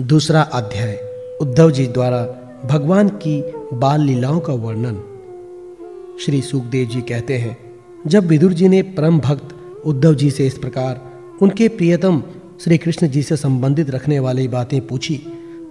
[0.00, 0.92] दूसरा अध्याय,
[1.40, 2.18] उद्धव जी द्वारा
[2.64, 3.40] भगवान की
[3.72, 4.94] बाल लीलाओं का वर्णन।
[6.20, 7.56] श्री सुखदेव जी कहते हैं,
[8.06, 9.54] जब विदुर जी ने परम भक्त
[9.86, 11.00] उद्धव जी से इस प्रकार
[11.42, 12.22] उनके प्रियतम
[12.60, 15.16] श्री कृष्ण जी से संबंधित रखने वाली बातें पूछी,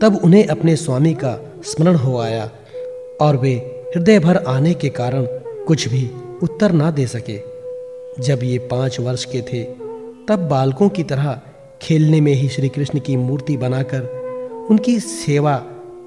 [0.02, 2.50] तब उन्हें अपने स्वामी का स्मरण हो आया
[3.22, 3.54] और वे
[3.96, 5.26] हृदय भर आने के कारण
[5.68, 6.10] कुछ भी
[6.44, 7.42] उत्तर ना दे सके।
[8.22, 9.64] जब ये पाँच वर्ष के थे,
[10.28, 11.42] तब बालकों की तरह
[11.82, 14.19] खेलने में ही श्री कृष्ण की मूर्ति बनाकर
[14.70, 15.56] उनकी सेवा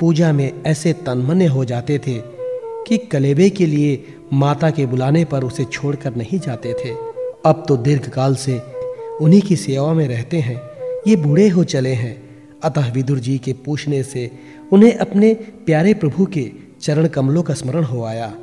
[0.00, 2.22] पूजा में ऐसे तन्मन्य हो जाते थे
[2.86, 6.90] कि कलेबे के लिए माता के बुलाने पर उसे छोड़कर नहीं जाते थे।
[7.46, 8.60] अब तो दीर्घकाल से
[9.20, 10.56] उन्हीं की सेवा में रहते हैं।
[11.06, 12.22] ये बूढ़े हो चले हैं।
[12.62, 14.30] अतः विदुर जी के पूछने से
[14.72, 15.34] उन्हें अपने
[15.66, 18.34] प्यारे प्रभु के चरण कमलों का स्मरण हो आया।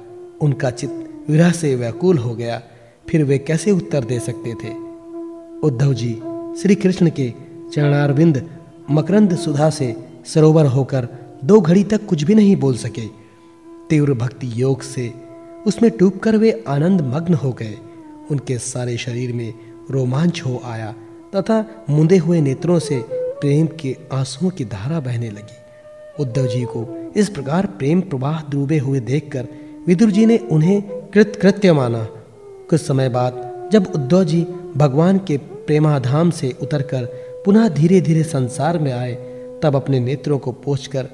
[0.42, 2.62] उनका चित्त विरह से व्याकुल हो गया।
[3.10, 4.74] फिर वे कैसे उत्तर दे सकते थे?
[5.64, 6.14] उद्धव जी
[6.62, 7.34] श्री कृष्ण के
[7.74, 8.50] चरणारविंद
[8.92, 11.08] मकरंद सुधा से सरोवर होकर
[11.44, 13.08] दो घड़ी तक कुछ भी नहीं बोल सके।
[13.90, 15.14] तीव्र भक्ति योग से
[15.68, 17.78] उसमें डूबकर वे आनंद मग्न हो गए।
[18.32, 19.54] उनके सारे शरीर में
[19.92, 20.96] रोमांच हो आया
[21.36, 25.58] तथा मुंदे हुए नेत्रों से प्रेम के आंसुओं की धारा बहने लगी।
[26.20, 29.48] उद्धव जी को इस प्रकार प्रेम प्रवाह डूबे हुए देखकर
[29.88, 32.08] विदुर जी ने उन्हें कृत कृत्य माना।
[32.70, 34.48] कुछ समय बाद जब उद्धव जी
[34.78, 37.06] भगवान के प्रेमाधाम से उतरकर
[37.46, 39.29] पुनः धीरे धीरे संसार में आए
[39.64, 41.08] तब अपने नेत्रों को पोछकर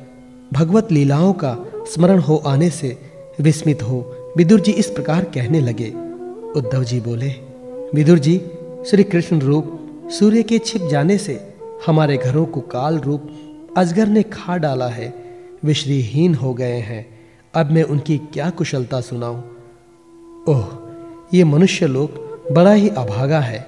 [0.54, 2.98] भगवत लीलाओं का स्मरण हो आने से
[3.42, 5.90] विस्मित हो विदुर जी इस प्रकार कहने लगे।
[6.56, 7.30] उद्धव जी बोले,
[7.96, 8.42] विदुर जी
[8.88, 11.54] श्री कृष्ण रूप सूर्य के छिप जाने से
[11.86, 13.30] हमारे घरों को काल रूप
[13.78, 15.14] अजगर ने खा डाला है।
[15.64, 17.08] वे श्रीहीन हो गए हैं।
[17.54, 19.42] अब मैं उनकी क्या कुशलता सुनाऊं?
[20.50, 20.68] ओह,
[21.34, 22.10] ये मनुष्य लोग
[22.54, 23.68] बड़ा ही अभागा है।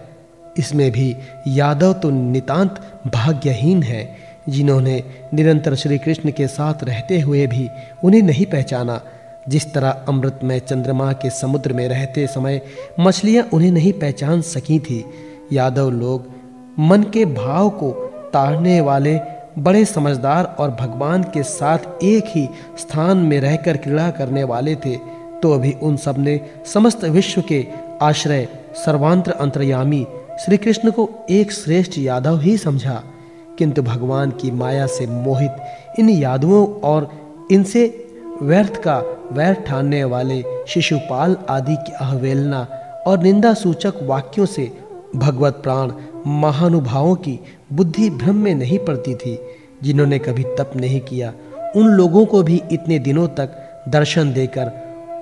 [0.58, 1.16] इसमें भी
[1.48, 5.04] यादव तो नितांत भाग्यहीन है। जिन्होंने
[5.34, 7.68] निरंतर श्री कृष्ण के साथ रहते हुए भी
[8.04, 9.02] उन्हें नहीं पहचाना।
[9.50, 12.62] जिस तरह अमृत में चंद्रमा के समुद्र में रहते समय
[13.00, 15.06] मछलियाँ उन्हें नहीं पहचान सकी थी,
[15.54, 16.32] यादव लोग
[16.80, 17.92] मन के भाव को
[18.34, 19.20] ताड़ने वाले
[19.60, 22.48] बड़े समझदार और भगवान के साथ एक ही
[22.78, 24.96] स्थान में रहकर क्रीड़ा करने वाले थे
[25.42, 26.40] तो अभी उन सबने
[26.74, 27.66] समस्त विश्व के
[28.02, 28.48] आश्रय
[28.86, 30.06] सर्वांतर अंतर्यामी
[30.46, 33.04] श्री कृष्ण को एक श्रेष्ठ यादव ही समझा।
[33.58, 37.10] किंतु भगवान की माया से मोहित इन यादवों और
[37.52, 37.86] इनसे
[38.42, 38.98] व्यर्थ का
[39.32, 42.68] वैर ठानने वाले शिशुपाल आदि की अवहेलना
[43.08, 44.72] और निंदा सूचक वाक्यों से
[45.16, 45.92] भगवत प्राण
[46.28, 47.40] महानुभावों की
[47.74, 49.38] बुद्धि भ्रम में नहीं पड़ती थी,
[49.84, 51.34] जिन्होंने कभी तप नहीं किया।
[51.76, 53.50] उन लोगों को भी इतने दिनों तक
[53.90, 54.72] दर्शन देकर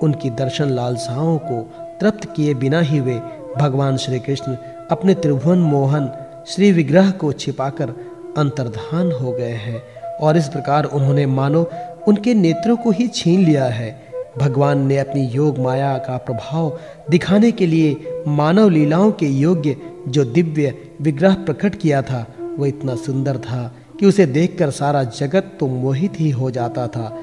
[0.02, 1.60] उनकी दर्शन लालसाओं को
[2.00, 3.20] तृप्त किए बिना ही वे
[3.56, 4.56] भगवान श्री कृष्ण
[4.90, 6.10] अपने त्रिभुवन मोहन
[6.46, 7.94] श्री विग्रह को छिपाकर
[8.36, 9.82] अंतर्धान हो गए हैं
[10.20, 11.70] और इस प्रकार उन्होंने, मानो,
[12.08, 14.06] उनके नेत्रों को ही छीन लिया है।
[14.38, 16.78] भगवान ने अपनी योग माया का प्रभाव
[17.10, 19.76] दिखाने के लिए मानव लीलाओं के योग्य
[20.08, 25.56] जो दिव्य विग्रह प्रकट किया था वह इतना सुंदर था कि उसे देखकर सारा जगत
[25.60, 27.20] तो मोहित ही हो जाता था।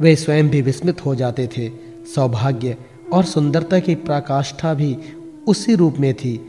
[0.00, 1.68] वे स्वयं भी विस्मित हो जाते थे।
[2.14, 2.76] सौभाग्य
[3.12, 4.96] और सुंदरता की प्रकाष्ठा भी
[5.46, 6.40] उसी रूप में थी।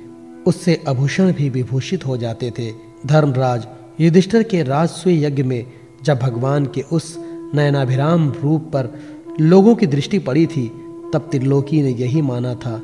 [0.47, 2.71] उससे आभूषण भी विभूषित हो जाते थे।
[3.05, 3.67] धर्मराज
[4.01, 5.66] युधिष्ठिर के राजस्व यज्ञ में
[6.03, 7.19] जब भगवान के उस
[7.53, 9.00] नयनाभिराम रूप पर
[9.39, 10.67] लोगों की दृष्टि पड़ी थी,
[11.13, 12.83] तब त्रिलोकी ने यही माना था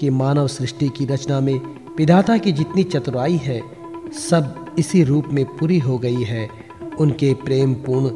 [0.00, 1.60] कि मानव सृष्टि की रचना में
[1.98, 3.62] विधाता की जितनी चतुराई है,
[4.30, 6.48] सब इसी रूप में पूरी हो गई है।
[7.00, 8.10] उनके प्रेम पूर्ण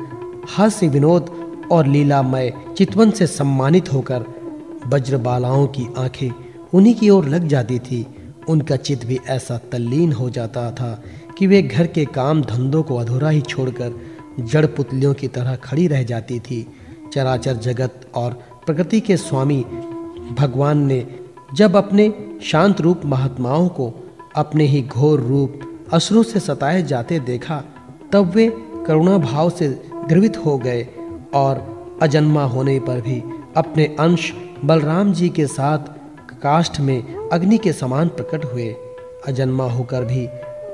[0.49, 1.31] हास्य विनोद
[1.73, 4.25] और लीलामय चितवन से सम्मानित होकर
[4.87, 6.31] वज्रबालाओं की आँखें
[6.75, 8.07] उन्हीं की ओर लग जाती थी।
[8.49, 11.03] उनका चित भी ऐसा तल्लीन हो जाता था
[11.39, 13.93] कि वे घर के काम धंधों को अधूरा ही छोड़कर
[14.41, 16.67] जड़ पुतलियों की तरह खड़ी रह जाती थी।
[17.13, 18.33] चराचर जगत और
[18.67, 19.61] प्रकृति के स्वामी
[20.39, 21.07] भगवान ने
[21.55, 23.93] जब अपने शांत रूप महात्माओं को
[24.37, 25.61] अपने ही घोर रूप
[25.93, 27.63] अश्रु से सताए जाते देखा,
[28.13, 28.49] तब वे
[28.87, 29.69] करुणा भाव से
[30.09, 30.83] द्रवित हो गए
[31.35, 33.23] और अजन्मा होने पर भी
[33.57, 34.33] अपने अंश
[34.65, 35.79] बलराम जी के साथ
[36.43, 38.75] काष्ठ में अग्नि के समान प्रकट हुए।
[39.27, 40.27] अजन्मा होकर भी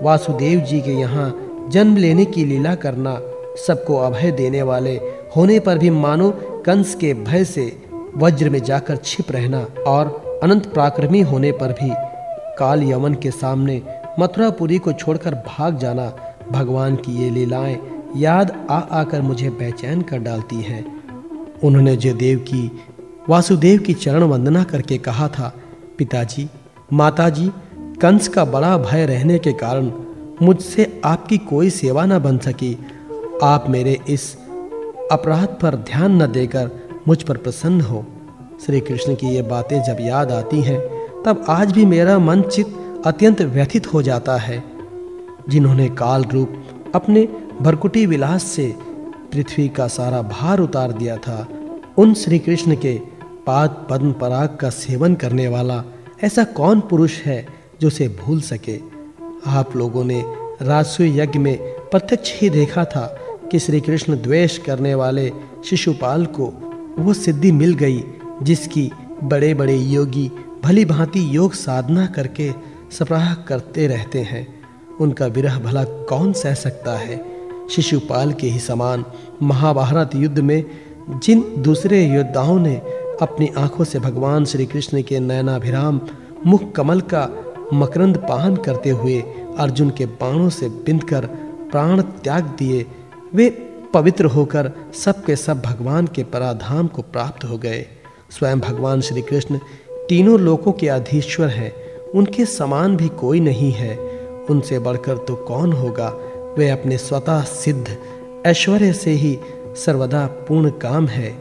[0.02, 3.20] वासुदेव जी के यहाँ जन्म लेने की लीला करना
[3.66, 5.00] सबको अभय देने वाले।
[5.36, 6.30] होने पर भी मानो
[6.66, 7.82] कंस के भय से
[8.16, 11.90] वज्र में जाकर छिप रहना और अनंत पराक्रमी होने पर भी
[12.58, 13.82] काल यमन के सामने
[14.20, 16.12] मथुरापुरी को छोड़कर भाग जाना
[16.52, 17.78] भगवान की ये लीलाएँ
[18.16, 20.84] याद आ आकर मुझे बेचैन कर डालती हैं।
[21.64, 22.82] उन्होंने जयदेव की,
[23.28, 25.54] वासुदेव की चरण वंदना करके कहा था,
[25.98, 26.48] पिताजी,
[26.92, 27.50] माताजी
[28.02, 29.92] कंस का बड़ा भय रहने के कारण
[30.42, 32.86] मुझसे आपकी कोई सेवा न बन सकी।
[33.42, 34.36] आप मेरे इस
[35.12, 36.70] अपराध पर ध्यान न देकर
[37.08, 38.06] मुझ पर प्रसन्न हो।
[38.66, 40.80] श्री कृष्ण की ये बातें जब याद आती हैं,
[41.26, 42.74] तब आज भी मेरा मन चित
[43.06, 44.64] अत्यंत व्यथित हो जाता है।
[45.48, 46.64] जिन्होंने काल रूप
[46.94, 47.28] अपने
[47.62, 48.76] भरकुटी विलास से
[49.32, 51.48] पृथ्वी का सारा भार उतार दिया था,
[51.96, 53.00] उन श्री कृष्ण के
[53.46, 55.84] पाद पद्म पराग का सेवन करने वाला
[56.24, 58.78] ऐसा कौन पुरुष है जो उसे भूल सके।
[59.46, 60.22] आप लोगों ने
[60.62, 61.56] राजसूय यज्ञ में
[61.90, 63.06] प्रत्यक्ष ही देखा था
[63.50, 65.32] कि श्री कृष्ण द्वेष करने वाले
[65.64, 66.46] शिशुपाल को
[66.98, 68.04] वो सिद्धि मिल गई,
[68.42, 68.90] जिसकी
[69.24, 70.30] बड़े बड़े योगी
[70.64, 72.52] भली भांति योग साधना करके
[72.90, 74.46] सप्राह करते रहते हैं।
[75.00, 77.24] उनका विरह भला कौन सह सकता है?
[77.70, 79.04] शिशुपाल के ही समान
[79.42, 80.64] महाभारत युद्ध में
[81.22, 82.76] जिन दूसरे योद्धाओं ने
[83.22, 86.00] अपनी आँखों से भगवान श्री कृष्ण के नयनाभिराम
[86.46, 87.28] मुख कमल का
[87.72, 89.22] मकरंद पान करते हुए
[89.58, 91.26] अर्जुन के बाणों से बिंदकर
[91.70, 92.86] प्राण त्याग दिए।
[93.34, 93.50] वे
[93.94, 97.86] पवित्र होकर सबके सब भगवान के पराधाम को प्राप्त हो गए।
[98.30, 99.58] स्वयं भगवान श्री कृष्ण
[100.08, 101.72] तीनों लोकों के अधीश्वर हैं।
[102.14, 103.96] उनके समान भी कोई नहीं है।
[104.50, 106.08] उनसे बढ़कर तो कौन होगा?
[106.58, 107.96] वे अपने स्वतः सिद्ध,
[108.46, 109.38] ऐश्वर्य से ही
[109.76, 111.36] सर्वदा पूर्ण काम है।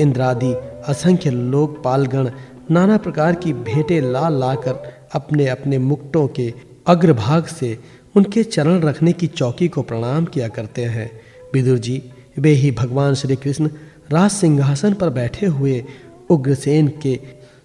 [0.00, 0.52] इंद्रादि
[0.88, 2.30] असंख्य लोक पालगण
[2.70, 6.54] नाना प्रकार की भेंटें ला लाकर अपने अपने मुक्टों के
[6.86, 7.78] अग्रभाग से
[8.16, 11.20] उनके चरण रखने की चौकी को प्रणाम किया करते हैं।
[11.54, 12.02] विदुर जी,
[12.38, 13.70] वे ही भगवान श्री कृष्ण
[14.12, 15.84] राज सिंहासन पर बैठे हुए
[16.30, 17.20] उग्रसेन के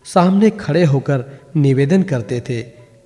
[0.06, 2.62] सामने खड़े होकर निवेदन करते थे,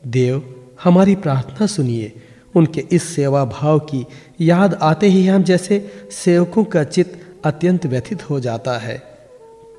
[0.08, 2.12] देव, हमारी प्रार्थना सुनिए।
[2.56, 4.06] उनके इस सेवा भाव की
[4.42, 9.04] याद आते ही हम जैसे सेवकों का चित अत्यंत व्यथित हो जाता है।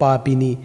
[0.00, 0.58] पापिनी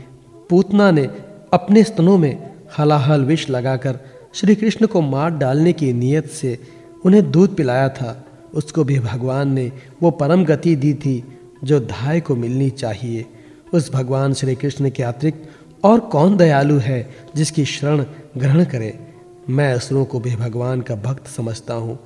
[0.50, 1.10] पूतना ने
[1.54, 4.00] अपने स्तनों में हलाहल विष लगाकर
[4.36, 6.58] श्री कृष्ण को मार डालने की नीयत से
[7.06, 9.72] उन्हें दूध पिलाया था। उसको भी भगवान ने
[10.04, 11.24] वो परम गति दी थी
[11.64, 13.26] जो धाय को मिलनी चाहिए।
[13.74, 15.50] उस भगवान श्री कृष्ण के अतिरिक्त
[15.84, 18.04] और कौन दयालु है जिसकी शरण
[18.38, 18.98] ग्रहण करे?
[19.50, 21.98] मैं असुरों को भी भगवान का भक्त समझता हूँ,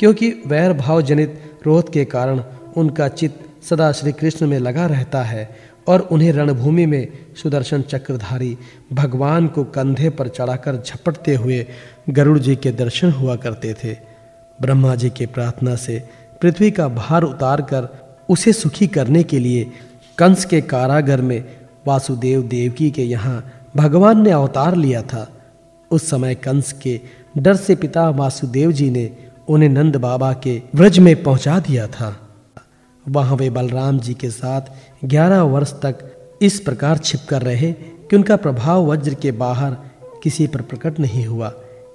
[0.00, 2.42] क्योंकि वैर भाव जनित क्रोध के कारण
[2.76, 5.48] उनका चित्त सदा श्री कृष्ण में लगा रहता है
[5.88, 7.08] और उन्हें रणभूमि में
[7.42, 8.56] सुदर्शन चक्रधारी
[8.92, 11.66] भगवान को कंधे पर चढ़ाकर झपटते हुए
[12.10, 13.96] गरुड़ जी के दर्शन हुआ करते थे।
[14.60, 15.98] ब्रह्मा जी के प्रार्थना से
[16.42, 17.88] पृथ्वी का भार उतार कर
[18.28, 19.70] उसे सुखी करने के लिए
[20.18, 21.44] कंस के कारागर में
[21.86, 25.28] वासुदेव देवकी के यहाँ भगवान ने अवतार लिया था।
[25.90, 27.00] उस समय कंस के
[27.38, 29.10] डर से पिता वासुदेव जी ने
[29.48, 32.16] उन्हें नंद बाबा के व्रज में पहुँचा दिया था।
[33.08, 34.60] वहाँ वे बलराम जी के साथ
[35.04, 35.98] ग्यारह वर्ष तक
[36.42, 39.76] इस प्रकार छिप कर रहे कि उनका प्रभाव वज्र के बाहर
[40.22, 41.52] किसी पर प्रकट नहीं हुआ।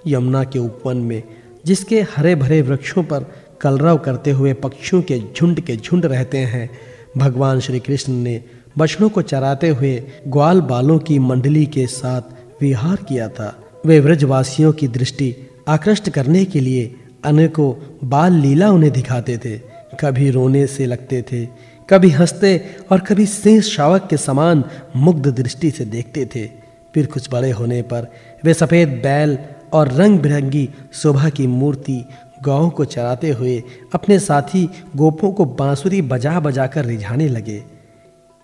[0.07, 1.23] यमुना के उपवन में,
[1.65, 3.25] जिसके हरे भरे वृक्षों पर
[3.61, 6.69] कलरव करते हुए पक्षियों के झुंड के झुंड रहते हैं,
[7.17, 8.43] भगवान श्री कृष्ण ने
[8.77, 12.21] बछड़ों को चराते हुए ग्वाल बालों की मंडली के साथ
[12.61, 15.35] विहार किया था। वे व्रजवासियों की दृष्टि
[15.67, 17.73] आकृष्ट करने के लिए अनेकों
[18.09, 21.45] बाल लीला उन्हें दिखाते थे। कभी रोने से लगते थे,
[21.89, 22.59] कभी हँसते
[22.91, 24.63] और कभी सिंह शावक के समान
[24.95, 26.45] मुग्ध दृष्टि से देखते थे।
[26.93, 28.07] फिर कुछ बड़े होने पर
[28.43, 29.37] वे सफ़ेद बैल
[29.73, 32.03] और रंग बिरंगी शोभा की मूर्ति
[32.43, 33.63] गाँव को चराते हुए
[33.93, 37.63] अपने साथी गोपों को बांसुरी बजा बजा कर रिझाने लगे।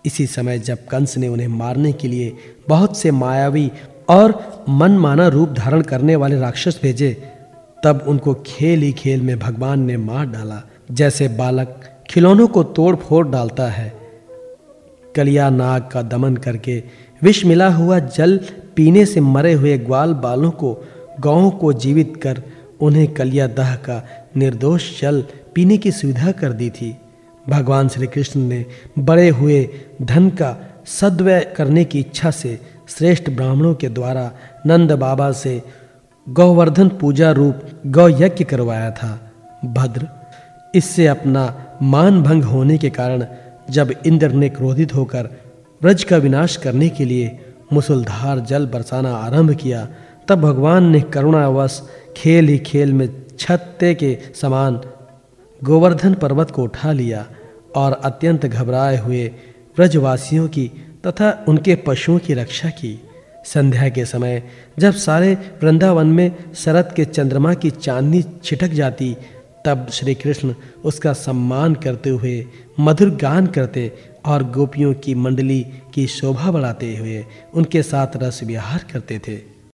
[0.04, 2.36] इसी समय जब कंस ने उन्हें मारने के लिए
[2.68, 3.70] बहुत से मायावी
[4.08, 7.12] और मनमाना रूप धारण करने वाले राक्षस भेजे,
[7.84, 12.96] तब उनको खेल ही खेल में भगवान ने मार डाला। जैसे बालक खिलौनों को तोड़
[12.96, 13.92] फोड़ डालता है।
[15.16, 16.82] कलिया नाग का दमन करके
[17.22, 18.40] विष मिला हुआ जल
[18.76, 20.72] पीने से मरे हुए ग्वाल बालों को
[21.20, 22.42] गाँवों को जीवित कर
[22.80, 24.02] उन्हें कलिया दह का
[24.36, 25.24] निर्दोष जल
[25.54, 26.96] पीने की सुविधा कर दी थी।
[27.48, 28.64] भगवान श्री कृष्ण ने
[28.98, 29.68] बड़े हुए
[30.02, 32.58] धन का सद्वय करने की इच्छा से
[32.88, 34.30] श्रेष्ठ ब्राह्मणों के द्वारा
[34.66, 35.62] नंद बाबा से
[36.28, 39.32] गौवर्धन पूजा रूप गौ यज्ञ करवाया था।
[39.64, 40.08] भद्र
[40.74, 41.44] इससे अपना
[41.82, 43.26] मान भंग होने के कारण
[43.70, 45.28] जब इंद्र ने क्रोधित होकर
[45.82, 47.38] व्रज का विनाश करने के लिए
[47.72, 49.88] मुसलधार जल बरसाना आरंभ किया,
[50.28, 51.82] तब भगवान ने करुणावश
[52.16, 54.80] खेल ही खेल में छत्ते के समान
[55.64, 57.26] गोवर्धन पर्वत को उठा लिया
[57.76, 59.26] और अत्यंत घबराए हुए
[59.78, 60.70] व्रजवासियों की
[61.06, 63.08] तथा उनके पशुओं की रक्षा की।
[63.44, 64.42] संध्या के समय
[64.78, 69.16] जब सारे वृंदावन में शरद के चंद्रमा की चांदनी छिटक जाती
[69.64, 70.54] तब श्री कृष्ण
[70.84, 72.46] उसका सम्मान करते हुए
[72.80, 73.92] मधुर गान करते
[74.24, 79.51] और गोपियों की मंडली की शोभा बढ़ाते हुए उनके साथ रस विहार करते थे।